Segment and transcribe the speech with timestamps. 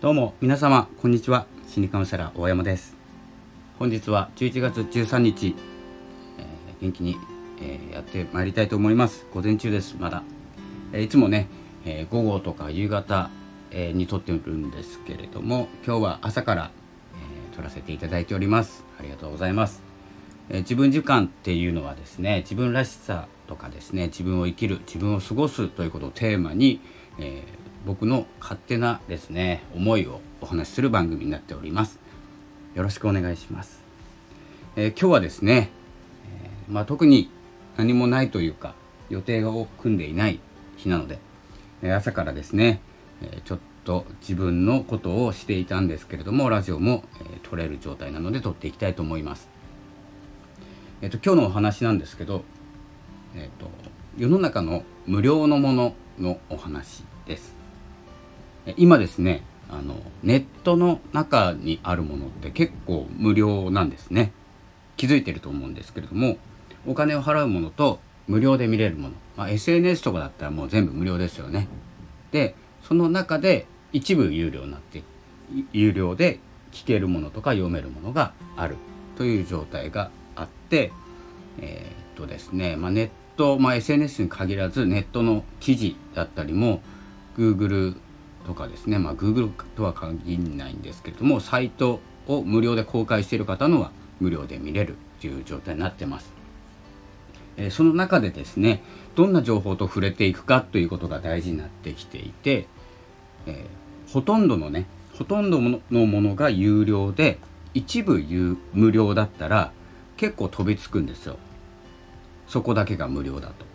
[0.00, 1.46] どうも皆様こんにちは。
[1.66, 2.94] 心理カウンセラー大山です。
[3.80, 5.56] 本日は11月13日、
[6.38, 7.16] えー、元気に、
[7.60, 9.26] えー、やってまいりたいと思います。
[9.34, 10.22] 午前中ですまだ、
[10.92, 11.48] えー、いつもね、
[11.84, 13.28] え午後とか夕方、
[13.72, 16.70] えに撮ってるんですけれども今日は朝から、
[17.52, 18.84] え撮らせていただいております。
[19.00, 19.82] ありがとうございます、
[20.48, 26.80] え自分時間っていうのはですね自分らしさとかですね自分を生きる自分を過ごすということをテーマに、
[27.18, 27.42] え
[27.88, 31.98] 僕の勝手なですね思いをお話しする番組になっております。
[32.74, 33.82] よろしくお願いします、
[34.76, 35.70] えー、今日はですね、
[36.44, 37.30] えー、まあ、特に
[37.78, 38.74] 何もないというか
[39.08, 40.38] 予定を組んでいない
[40.76, 41.18] 日なので、
[41.82, 42.82] え朝からですね、
[43.22, 49.48] えちょっと自分のことをしていたんですけれどもラジオも、え撮れる状態なので撮っていきたいと思います。
[51.00, 52.44] えっ、と今日のお話なんですけど
[53.34, 53.70] えっ、と
[54.18, 57.57] 世の中の無料のもののお話です。
[58.76, 64.32] 今ですねあのネットの中にあるものって結構無料なんですね。
[64.96, 66.38] 気づいてると思うんですけれども
[66.86, 71.68] お金を払うものと無料で見れるもの、まあ、SNS とかだったらもう全部無料ですよね。
[72.32, 75.02] でその中で一部有料になって
[75.72, 76.40] 有料で
[76.72, 78.76] 聞けるものとか読めるものがある。
[79.16, 80.92] という状態があって
[81.60, 86.80] えー、っとですね、まあ、ネット、まあ、SNS に限らずネットの記事だったりも
[87.36, 87.96] Google
[88.48, 96.32] とかですね、まあ、Google とは限らないんですけれどもサイトを無料で公開している方のは無料で見れるという状態になってます。
[97.58, 98.82] え、その中でですね
[99.16, 102.66] どんな情報と触れていくかということが大事になってきていて、
[103.46, 104.86] えー、ほとんどのね
[105.18, 107.38] ほとんどのものが有料で
[107.74, 108.18] 一部
[108.72, 109.72] 無料だったら
[110.16, 111.36] 結構飛びつくんですよ
[112.46, 113.66] そこだけが無料だと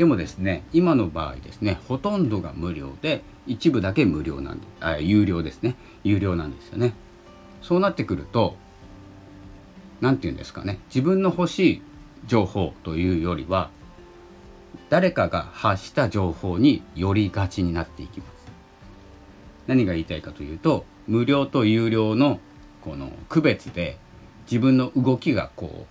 [0.00, 5.76] でもですね今の場合ですねほとんどが無料で一部だけ無料なんであ有料ですね。
[6.04, 6.94] 有料なんですよね。
[7.60, 8.56] そうなってくると
[10.00, 11.82] 何て言うんですかね自分の欲しい
[12.26, 13.68] 情報というよりは
[14.88, 18.30] 誰かが発した情報によりがちになっていきます。
[19.66, 22.40] 何が言いたいかというと無料と有料の
[22.80, 23.98] この区別で
[24.50, 25.86] 自分の動きがこ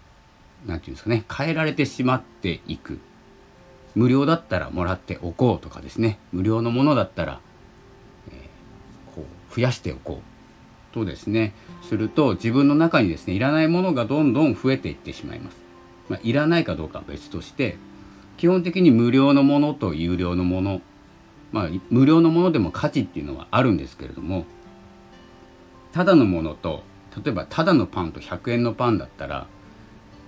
[0.65, 2.99] う何て言うんですかね変えられてしまっていく。
[3.95, 6.19] 無料だったらもらっておこうとかですね。
[6.31, 7.39] 無料のものだったら、
[8.31, 11.53] えー、こう増やしておこうとですね。
[11.89, 15.57] すると自分の中にですねいらないものがどんどん増えていってしまいます、
[16.07, 17.77] まあ、いらないかどうかは別として
[18.37, 20.81] 基本的に無料のものと有料のもの
[21.51, 24.45] まあ無料のものでも価値っていうのはあるんですけれども
[25.91, 26.83] ただのものと
[27.23, 29.47] 例えばただのパンと100円のパンだったら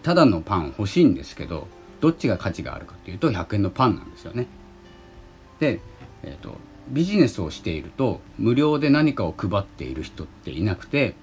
[0.02, 1.68] ただのパン欲しいんですけど
[2.02, 4.48] どっちが価値があるかっていうと100円のパンなんですよね。
[5.60, 5.80] で、
[6.24, 6.58] えーと、
[6.90, 11.16] ビジネスをしていると無料で何かを配っている人っていなくて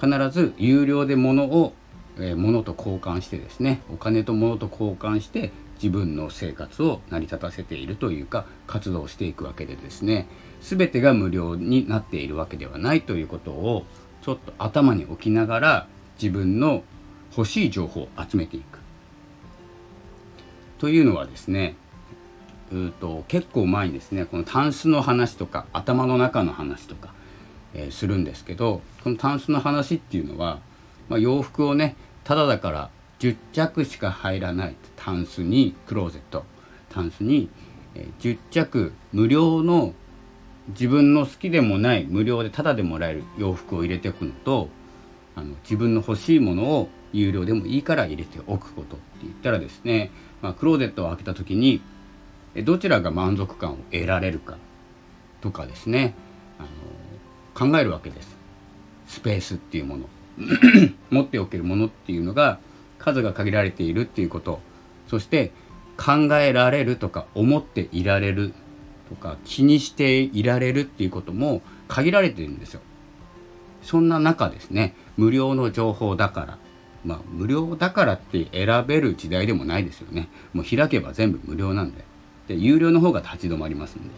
[0.00, 1.72] 必ず有料で物を、
[2.18, 10.28] えー、物と交換してですねお金と物と交換して自分の生活を成り立たせているというか活動していくわけでですね
[10.60, 13.84] 全てが無料になっているわけではないということを
[14.22, 15.86] ちょっと頭に置きながら
[16.20, 16.84] 自分の
[17.36, 18.83] 欲しい情報を集めていく
[20.78, 21.76] というのはですね
[22.72, 27.12] うと結構前にですねこのタンスの話とか頭の中の話とか、
[27.74, 30.60] えー、するんですけどこのタンスの話っていうのは、
[31.08, 32.90] まあ、洋服をねただだから
[33.20, 36.44] 10着しか入らないタンスにクローゼット
[36.90, 37.48] タンスに、
[37.94, 39.94] えー、10着無料の
[40.68, 44.68] 自分の好きでもない無料でタダでもらえる洋服を入れておくのと
[45.36, 46.88] あの自分の欲しいものを
[47.18, 50.10] 有料でもいいから入れておくことって言ったらですね
[50.44, 51.80] まあ、クローゼットを開けた時に
[52.64, 54.58] どちらが満足感を得られるか
[55.40, 56.14] とかですね
[56.58, 56.64] あ
[57.64, 58.36] の考えるわけです。
[59.06, 60.08] スペースっていうもの。
[61.10, 62.58] 持っておけるものっていうのが
[62.98, 64.60] 数が限られているっていうこと。
[65.08, 65.52] そして
[65.96, 68.52] 考えられるとか思っていられる
[69.08, 72.80] とか気にしていられるっていうことも限られてるんですよ。
[73.82, 76.58] そんな中ですね無料の情報だから。
[77.04, 80.28] まあ、無料だからって選べる時代でもないですよね。
[80.52, 82.04] もう開けば全部無料なんで。
[82.48, 84.10] で、有料の方が立ち止まりますんで。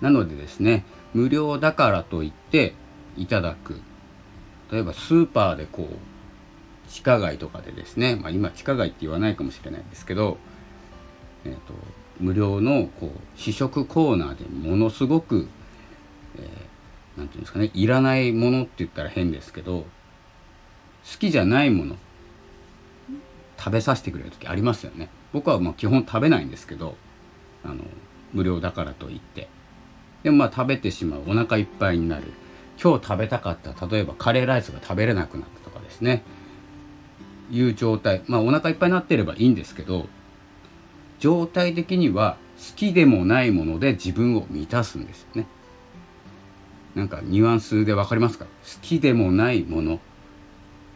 [0.00, 0.84] なのでですね、
[1.14, 2.74] 無料だからといって
[3.16, 3.80] いただく。
[4.70, 10.38] 例えばスーパーでこう、地下街とかでですね、まあ今地下街って言わないかもしれないですけど、
[11.44, 11.74] えっ、ー、と、
[12.20, 15.48] 無料のこう試食コーナーでものすごく、
[16.38, 19.86] えー、なんていうんですかね、いらないものって言ったら変ですけど、
[21.10, 21.96] 好きじゃないもの
[23.58, 25.08] 食べさせてくれる時ありますよね。
[25.32, 26.96] 僕はまあ基本食べないんですけど
[27.64, 27.76] あの
[28.32, 29.48] 無料だからといって。
[30.22, 32.24] でもまあ食べてしまうお腹いっぱいになる。
[32.82, 33.86] 今日食べたかった。
[33.86, 36.22] 例えばカレーライスが食べれなくなったとかですね。
[37.50, 38.22] いう状態。
[38.26, 40.06] まあお腹いっぱいになってればいいんですけど
[41.18, 45.46] 状態的には好きでもないもので自分を満たすんですよね。
[46.94, 48.44] なんかニュアンスで分かりますか？
[48.44, 48.50] 好
[48.82, 50.00] きでもないもの。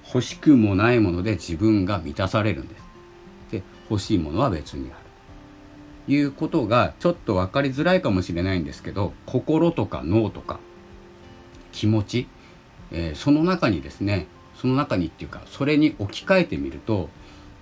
[0.06, 2.82] 欲しくもないもので自分が満たされるんです。
[3.50, 5.06] で欲しいものは別にある。
[6.08, 10.60] いうことがちょっと分かりづらいかもしれないんですけど心とか脳とか
[11.72, 12.28] 気持ち、
[12.92, 17.08] えー、その中にですねその中にっていうかそれに置き換えてみると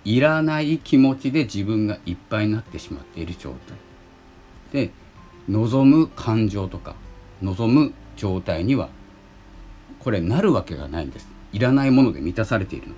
[0.04, 3.54] いらない気持ちで自分がいっぱいになってしまっている状
[4.72, 4.86] 態。
[4.86, 4.90] で
[5.48, 6.96] 望む感情とか
[7.42, 8.88] 望む状態には
[9.98, 11.33] これなるわけがないんです。
[11.54, 12.94] いらないもので満たされているの。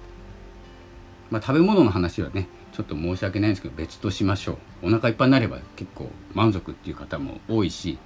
[1.30, 4.86] まあ、食べ物の話はねちょっと申し訳ないんですけど別としましょう。
[4.86, 7.98] お腹いっぱいになれば結構満足っていう方も多いし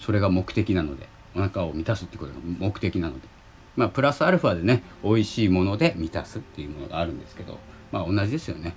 [0.00, 3.28] それが目的なのでお腹を満たすっていうことが目的なので。
[3.76, 7.58] まあプラスアルファでね美味しいもので満たすっていうものがあるんですけど
[7.90, 8.74] まあ同じですよね。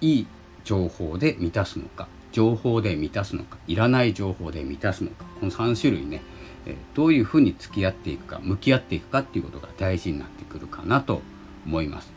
[0.00, 0.26] いい
[0.64, 6.22] 情報で満たすのか情報で満たすのかいらない情報で満たすのかこの3種類ね
[6.94, 11.22] どういうふうに付き合っていくか向き合っていくかっていうことが大事になってくるかなと
[11.66, 12.12] 思います。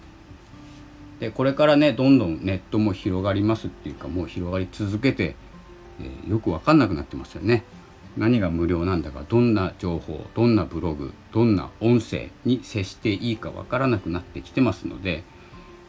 [1.19, 5.35] でこれからねどんどんネットも広がりますっていうかもう広がり続けて、
[6.01, 7.63] えー、よく分かんなくなってますよね。
[8.17, 15.23] 何が無料なんだかどんな情報どんなブログどんな音声に接していいか分からなくなってきてますので、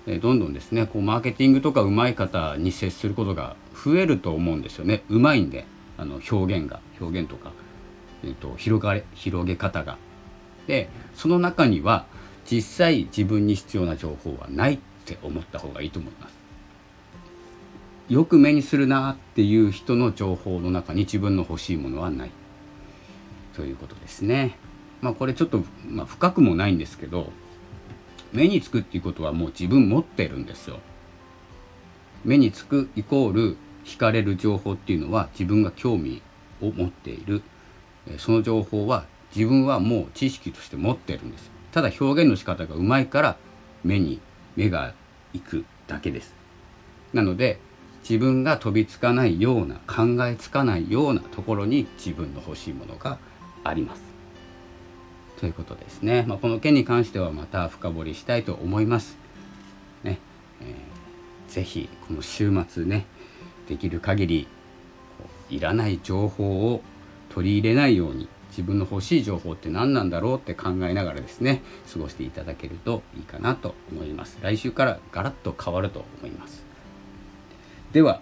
[0.07, 5.67] え、どんどんですねこうマーケティングとかうまい方に接することが増えると思うんですよねうまいんで
[5.97, 7.53] あの表現が表現とか、
[8.23, 9.97] えーと、広がれ広げ方が。
[10.67, 12.07] でその中には
[12.51, 16.35] 実際自分に必要な情報はないって思った方がいいと思います。
[18.09, 22.31] よく目にするなっていう人の情報の中に自分の欲しいものはない
[23.55, 24.57] ということですね。
[25.01, 27.31] まあこれちょっと、まあ、深くもないんですけど
[28.35, 30.81] 目につくっていうことはもう自分持ってるんですよ。
[32.25, 36.21] 目につくイコール惹かれる情報っていうのは自分が興味
[36.61, 37.43] を持っている
[38.19, 39.05] その情報は
[39.35, 43.37] 自分はもう知識として持ってるんですただ表現の仕方がうまいから
[43.83, 44.21] 目に
[44.57, 44.95] 目が
[45.33, 46.35] 行くだけです
[47.13, 47.59] なので
[48.09, 53.19] 自分が飛びつかないような考えつかないようなところに自分の欲しいものが
[53.65, 54.14] あります。
[55.41, 59.17] ということですね、まあ、この件に関してはまた深掘りしたいと思います。
[60.03, 60.19] ね。
[60.61, 63.07] えー、ぜひこの週末ね
[63.69, 64.49] できる限り
[65.51, 66.83] いらない情報を
[67.31, 74.39] 取り入れないように自分の欲しい情報って何なんだろうって考えながらですね過ごしていただけるといいかなと思います。
[74.41, 76.65] 来週からガラッと変わると思います。
[77.93, 78.21] では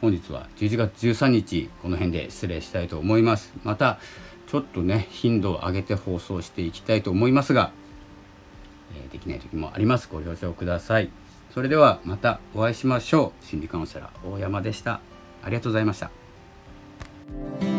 [0.00, 3.52] 本日は11月13日この辺で失礼したいと思います。
[3.62, 4.00] また
[4.50, 7.70] ちょっとね頻度を上げて放送していきたいと思いますが、
[8.96, 10.08] えー、できない時もあります。
[10.10, 11.10] ご了承ください。
[11.54, 13.46] それではまたお会いしましょう。
[13.46, 15.00] 心理カウンセラー大山でした。
[15.42, 17.69] ありがとうございました。